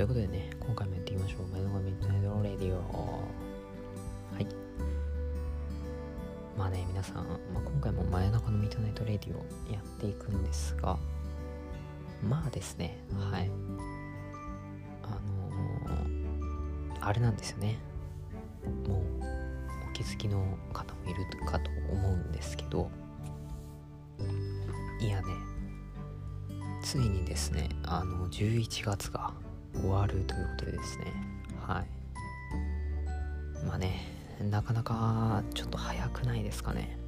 [0.00, 1.46] ということでね、今回もやっていきましょう。
[1.52, 2.78] 真夜中のミッドナイトレディオ。
[4.34, 4.46] はい。
[6.56, 7.22] まあね、皆さん、ま
[7.56, 10.96] あ、今回も真夜中のミッドナイトレディオやっていくんですが、
[12.26, 13.50] まあですね、はい。
[15.02, 15.08] あ
[15.90, 17.76] のー、あれなんですよね。
[18.88, 19.00] もう、
[19.90, 22.90] お気づきの方もいるかと思うんですけど、
[24.98, 25.26] いやね、
[26.82, 29.19] ついにですね、あの、11月が
[29.80, 31.06] 終わるということでですね、
[31.66, 33.66] はい。
[33.66, 34.06] まあね、
[34.50, 36.98] なかなかちょっと早くないですかね。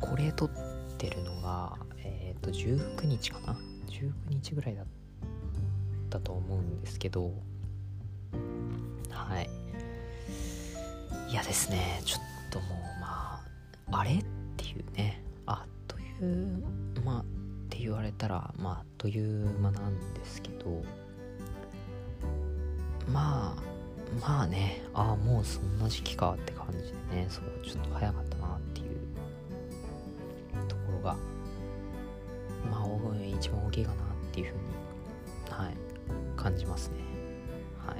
[0.00, 0.50] これ撮っ
[0.98, 3.56] てるのが、えっ、ー、と、19日かな
[3.88, 4.86] ?19 日ぐらいだっ
[6.10, 7.32] たと思うんですけど、
[9.10, 9.48] はい。
[11.30, 12.20] いやですね、ちょっ
[12.50, 13.40] ともう、ま
[13.92, 14.24] あ、あれっ
[14.56, 16.62] ていうね、あっという、
[17.04, 17.24] まあ、っ
[17.76, 20.82] て言われたらまああっという間なんですけど
[23.12, 23.62] まあ
[24.20, 24.82] まあね。
[24.94, 27.26] ああもうそんな時期かって感じでね。
[27.28, 28.96] そうちょっと早かったなっていう。
[30.68, 31.16] ところが
[32.70, 32.86] まあ
[33.26, 34.62] 一番大きいかなっていうふうに
[35.50, 35.76] はい。
[36.36, 36.94] 感じますね。
[37.86, 37.94] は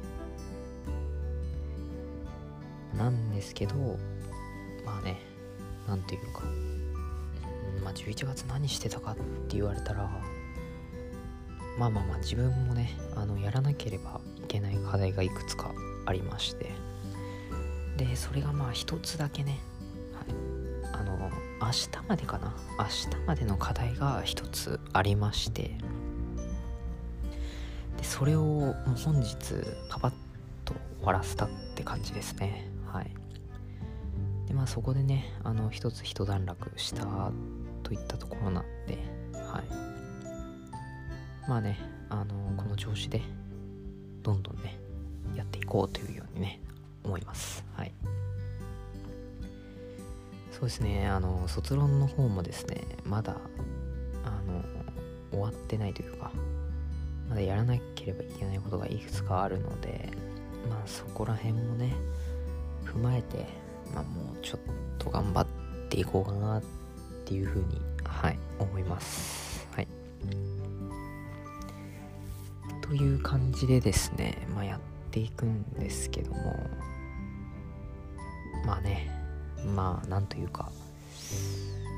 [2.95, 2.97] い。
[2.97, 3.75] なんですけど
[4.85, 5.19] まあね。
[5.87, 6.43] なんていうか。
[7.83, 10.09] まあ、11月何してたかって言われたら
[11.79, 15.73] まあまあまあ自分もねあのやらなければいけない課題がいくつか
[16.07, 16.71] ありまして。
[17.97, 19.61] でそれがまあ一つだけね、
[20.13, 21.31] はい、あの
[21.61, 22.53] 明日までかな。
[22.79, 25.77] 明日までの課題が一つありまして。
[27.97, 29.55] でそれをもう本日
[29.89, 30.13] パパッ
[30.65, 32.69] と終わらせたって感じですね。
[32.93, 33.11] はい。
[34.49, 37.31] でまあそこでねあの一つ一段落した
[37.85, 38.99] といったところなんで、
[39.35, 39.84] はい。
[41.49, 41.79] まあね、
[42.09, 43.21] あの、この調子で、
[44.23, 44.79] どんどんね、
[45.37, 46.61] やっていこうというようにね、
[47.05, 47.65] 思います。
[47.77, 47.93] はい。
[50.51, 53.37] そうですね、あの、卒論の方もですね、まだ、
[54.25, 54.65] あの、
[55.31, 56.31] 終わってないというか、
[57.29, 60.11] まだやらなければいけないことがいくつかあるので、
[60.71, 61.93] まあそこら辺もね、
[62.85, 63.47] 踏まえて、
[63.95, 64.61] まあもうちょっ
[64.99, 65.47] と頑張っ
[65.91, 66.63] ていこうかなっ
[67.25, 69.44] ていうふうに、はい、思います。
[72.95, 72.99] はい。
[72.99, 76.57] という感じでですね、まあ、やっていくんですけども、
[78.67, 79.11] まあね、
[79.75, 80.71] まあ、なんというか、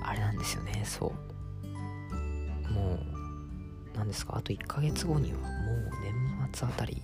[0.03, 1.13] あれなんですよね、そ
[2.71, 2.73] う。
[2.73, 2.99] も
[3.95, 5.49] う、なんですか、あと1ヶ月後にはもう
[6.03, 6.97] 年末あたり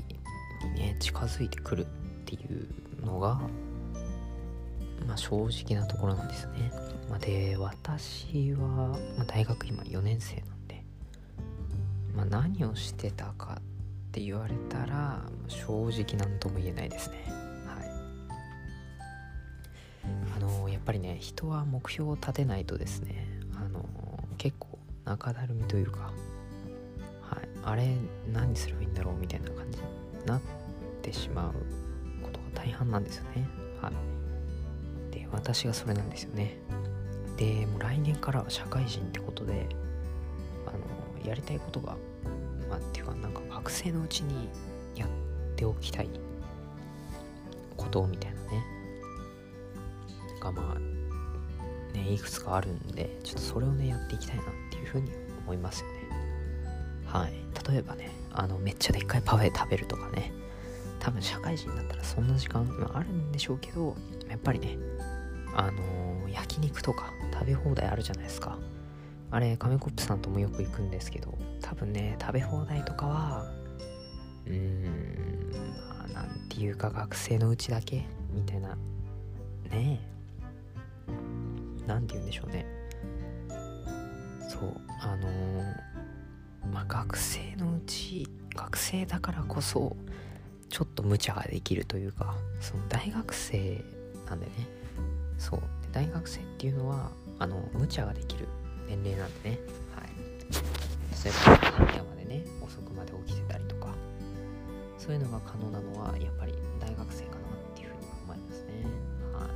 [0.64, 1.88] にね、近づいてくるっ
[2.24, 3.40] ていうのが、
[5.06, 6.72] まあ、正直なところなんですね。
[7.08, 10.84] まあ、で私は、まあ、大学今4年生なんで、
[12.14, 13.60] まあ、何をしてたか
[14.12, 17.24] って言われたら正直何とも言えないですね。
[17.64, 17.90] はい、
[20.36, 23.82] あのやっぱりね人は目標を立てないとですねあの
[24.36, 26.12] 結構中だるみというか、
[27.22, 27.96] はい、あれ
[28.30, 30.40] 何すればいいんだろうみたいな感じになっ
[31.00, 31.52] てしまう
[32.22, 33.48] ことが大半なんですよね。
[33.80, 33.92] はい
[35.10, 36.58] で私がそれなんですよね
[37.38, 39.68] でもう来年からは社会人ってことで
[40.66, 41.96] あのやりたいことが
[42.72, 44.48] まあっていうかなんか学生のうちに
[44.96, 45.08] やっ
[45.56, 46.08] ておきたい
[47.76, 48.64] ことみたいなね。
[50.40, 50.78] がまあ
[51.94, 55.10] ねいくつかあるんでちょっとそれをねやっていきたいなっていうふうに
[55.44, 55.94] 思いますよね。
[57.04, 57.32] はい。
[57.70, 60.32] 例えばねあのめっちゃでっかいパフェ食べるとかね。
[60.98, 63.96] 多分社会人になったらそんな時間、あ、あるんでしょうけど
[64.30, 64.78] やっぱりね
[65.52, 68.56] あのー、焼肉とか食べ放題あるじゃないですか。
[69.32, 73.46] あれ、カメコップさんともよく行くんですけど、多分ね、食べ放題とかは、
[74.46, 75.50] うーん、
[75.88, 78.76] まあ、なんていうか学生のうちだけみたいな、
[79.70, 80.00] ね
[81.86, 82.66] え、なんて言うんでしょうね。
[84.50, 85.64] そう、あのー、
[86.70, 89.96] まあ、学生のうち、学生だからこそ、
[90.68, 93.82] ちょっと無茶ができるというか、その大学生
[94.28, 94.52] なんでね、
[95.38, 98.46] そう大学生っていうのはあの無茶ができる。
[98.96, 99.58] 年齢なんでね。
[99.96, 100.08] はい。
[100.20, 103.94] 例えば深夜までね遅くまで起きてたりとか。
[104.98, 108.84] そういうのが可能なのはやっぱり大学生かなっていうふうに思いますね。
[109.32, 109.50] はい。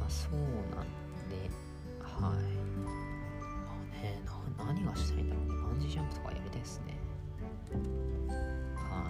[0.00, 0.34] まあそう
[0.74, 0.88] なん
[1.28, 1.36] で
[2.00, 2.20] はい。
[2.20, 2.32] まあ
[4.02, 4.20] ね
[4.58, 5.54] 何がしたいんだろうね。
[5.62, 6.96] バンジージャンプとかやりたいですね。
[8.74, 9.04] は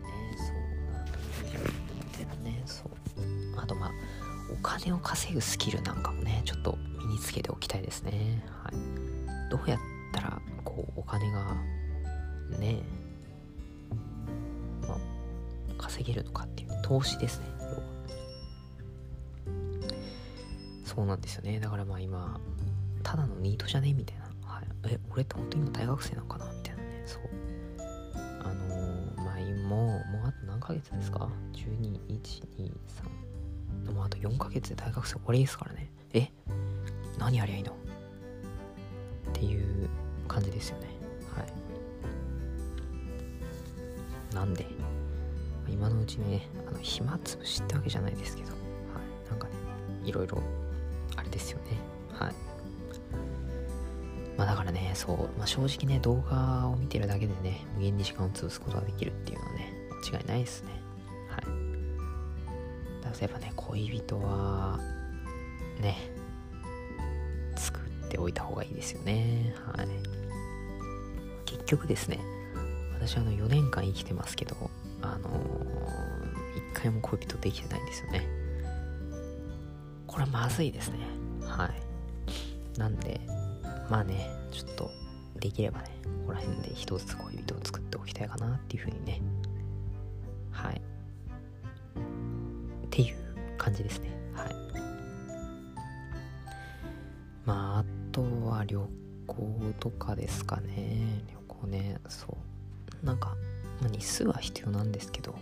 [0.00, 0.06] い。
[0.06, 0.56] ねそう
[0.94, 2.90] なんバンジージャンプってねそう。
[3.60, 3.90] あとまあ
[4.52, 8.44] お金を稼ぐスキルなんかもねちょっと身につけておきたいですね。
[8.62, 8.74] はい。
[9.50, 9.78] どうやっ
[10.12, 11.56] たらこうお金が
[12.58, 12.82] ね
[14.86, 14.98] まあ
[15.78, 17.82] 稼げるのかっていう、投資ですね要は。
[20.84, 21.58] そうなんですよね。
[21.58, 22.40] だからまあ今
[23.02, 23.92] ただのニートじゃね？
[23.92, 26.44] みたいな、はい、え俺って本当に今大学生なのかな？
[26.52, 27.02] みたいなね。
[27.06, 27.22] そう。
[28.44, 32.20] あのー、まあ今もうあと何ヶ月ですか ?12、1、
[32.58, 33.21] 2、3
[33.86, 35.90] 12123もあと4ヶ月で大学生終わりですからね。
[36.14, 36.30] え？
[37.18, 37.72] 何やりゃいいの？
[37.72, 37.74] っ
[39.32, 39.88] ていう
[40.28, 40.86] 感じですよね。
[41.36, 41.46] はい。
[44.34, 44.66] なんで？
[45.68, 49.52] 今のうちにねあの暇つぶしってわけじゃないですけど、はい、なんかね
[50.04, 50.42] いろいろ
[51.16, 51.64] あれですよね。
[52.12, 52.34] はい。
[54.36, 59.72] まあだからねそう、まあ、正直ね動画を見てるだけでね無限に時間を潰すことができるっていうのはね
[60.10, 60.81] 間違いないですね。
[63.20, 64.78] 例えばね恋人は
[65.80, 65.96] ね
[67.56, 69.54] 作っておいた方がいいですよね。
[69.76, 69.88] はい。
[71.46, 72.18] 結局ですね
[72.94, 74.56] 私あの4年間生きてますけど
[75.00, 78.26] あのー、一回も恋人できてないんですよね。
[80.06, 80.98] これはまずいですね。
[81.42, 82.78] はい。
[82.78, 83.20] なんで
[83.90, 84.90] まあねちょっと
[85.38, 89.20] できればねここら辺で一つ恋人を作っておきたいかなっていうふうにね
[92.92, 93.16] っていう
[93.56, 94.10] 感じですね。
[94.34, 94.54] はい。
[97.46, 98.86] まああとは旅
[99.26, 101.24] 行とかですかね。
[101.26, 101.96] 旅行ね。
[102.08, 102.36] そ
[103.02, 103.06] う。
[103.06, 103.34] なんか、
[103.80, 105.34] まあ、日数は必要なんですけど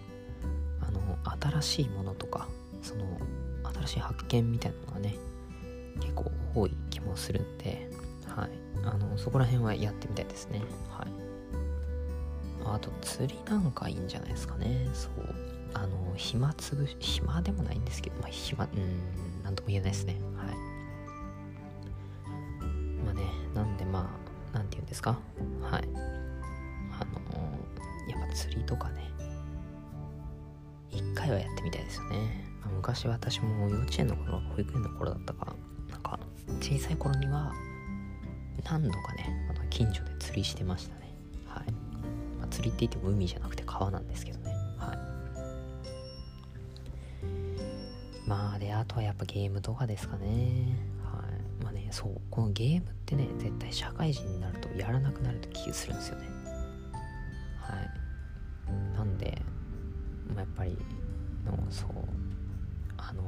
[0.80, 1.00] あの
[1.60, 2.48] 新しいものとか
[2.80, 3.04] その
[3.74, 5.14] 新しい発見みたいなのがね
[6.00, 7.90] 結構多い気もするんで
[8.28, 8.50] はい。
[8.84, 10.62] あのそこら辺はやってみたいですね。
[10.88, 11.08] はい。
[12.64, 14.88] あと釣りなんかいいんじゃないですかね。
[14.94, 15.49] そう。
[15.74, 20.20] あの暇つぶし暇でもないんですけどまあ暇うんなんとも言えないですね。
[20.36, 20.56] はい。
[23.04, 23.22] まあね
[23.54, 24.10] なんでま
[24.52, 25.18] あなんて言うんですか？
[25.62, 25.88] はい。
[26.92, 27.20] あの
[28.08, 29.08] やっぱ釣りとかね。
[30.92, 32.44] 一回はやってみたいですよね、
[32.74, 35.46] 昔私も幼稚園の頃保育園の頃だったか
[35.88, 35.96] な。
[35.96, 36.18] んか
[36.60, 37.52] 小さい頃には
[38.64, 41.14] 何度かねあの近所で釣りしてましたね。
[41.46, 41.70] はい、
[42.40, 44.39] まあ、釣りって言っても海じゃなくて川なんですけど
[48.30, 50.78] まあであとはやっぱゲームとかですかね。
[51.02, 51.64] はい。
[51.64, 52.20] まあねそう。
[52.30, 56.28] このゲームってね絶対社会人になるとやらなくなると気がするんですよね。
[57.60, 58.96] はい。
[58.96, 59.42] なんで、
[60.28, 60.78] まあ、やっぱり
[61.44, 61.90] のそう。
[62.98, 63.22] あの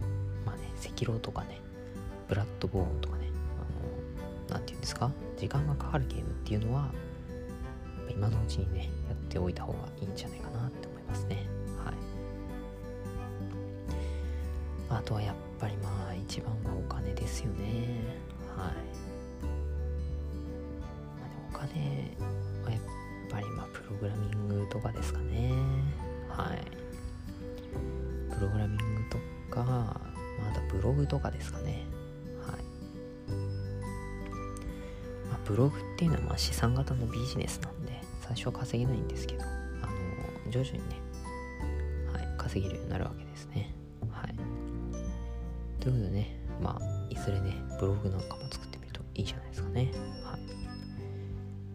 [0.00, 1.60] ー、まあね赤狼とかね
[2.28, 3.26] ブラッドボーンとかね
[3.58, 5.10] あの何て言うんですか？
[5.36, 6.92] 時間がかかるゲームっていうのは
[8.08, 11.48] 今のうちにねやっておいた方がいいんじゃないかなって思いますね。
[14.96, 18.00] あとはやっぱりまあ一番はお金ですよね。
[18.56, 18.74] はい、
[21.20, 22.16] まあ、お金
[22.64, 22.80] はやっ
[23.30, 25.52] ぱりまあプログラミングとかですかね。
[26.30, 26.64] はい。
[28.34, 29.18] プログラミングと
[29.54, 31.84] かまだブログとかですかね。
[32.46, 32.62] はい、
[35.28, 40.96] まあブログっていうのはまあ資産型のビジネスなんで最初は稼げないんですけどあの徐々にね、
[42.14, 43.75] はい、稼げるようになるわけですね。
[45.86, 49.92] ということでねまあいずれねブログなんかも作ってみるといいじゃないですかね。
[50.24, 50.40] はい。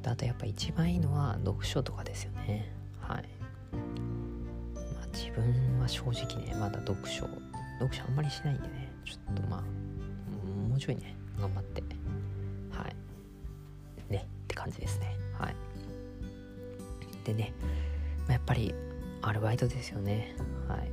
[0.06, 2.74] あとやっぱ一番いいのは読書とかですよね。
[3.00, 3.30] はい。
[3.72, 7.22] まあ自分は正直ねまだ読書
[7.80, 9.62] 読書あんまりしないんでねちょっとまあ
[10.68, 11.82] もうちょいね頑張って。
[12.72, 14.12] はい。
[14.12, 15.16] ね、って感じですね。
[15.40, 15.56] はい。
[17.24, 17.54] でね、
[18.26, 18.76] まあ、やっぱり
[19.22, 20.36] アルバイトですよね。
[20.68, 20.92] はい、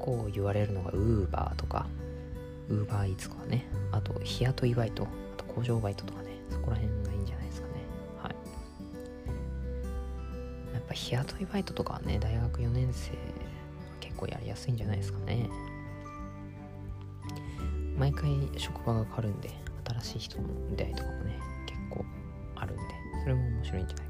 [0.00, 1.86] 構言われるのがウーバーとか
[2.68, 3.66] ウーバーイーツとかね。
[3.92, 5.04] あと日雇いバイト。
[5.04, 6.30] あと工場バイトとかね。
[6.48, 7.74] そこら辺がいいんじゃないですかね。
[8.22, 8.34] はい。
[10.74, 13.12] やっぱ日雇いバイトとかはね大学4年生
[14.00, 15.48] 結構やりやすいんじゃないですかね。
[17.96, 19.50] 毎回職場が変わるんで
[20.00, 22.04] 新しい人の出会いとかもね結構
[22.56, 22.82] あるんで
[23.22, 24.09] それも面白いんじゃないか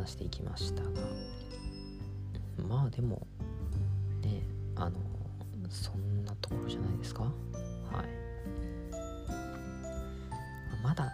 [0.00, 0.90] 話していきましたが
[2.68, 3.26] まあでも
[4.22, 4.42] ね
[4.76, 4.96] あの
[5.68, 7.22] そんなところじゃないですか？
[7.22, 7.32] はい。
[10.82, 11.10] まだね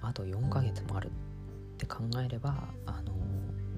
[0.00, 1.10] あと4ヶ月もあるっ
[1.76, 2.54] て考えれば
[2.86, 3.12] あの、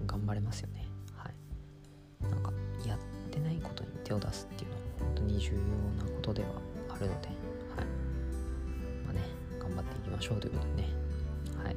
[0.06, 0.86] 頑張れますよね。
[1.16, 2.30] はい。
[2.30, 2.52] なんか
[2.86, 2.98] やっ
[3.30, 6.48] てないことに手を出すっていうのは本当に重要なことでは
[6.90, 7.36] あるのではい。
[9.04, 9.20] まあね
[9.58, 10.88] 頑張っていきましょうということでね。
[11.64, 11.76] はい。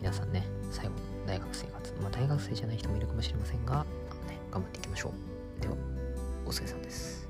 [0.00, 0.92] 皆さんね最後
[1.26, 1.92] 大学生活。
[2.00, 3.84] まあ大学生じゃない人もいるかもしれませんが、
[4.28, 5.12] ね、頑張っていきましょ
[5.58, 5.62] う。
[5.62, 5.74] では
[6.46, 7.23] お疲れ様です。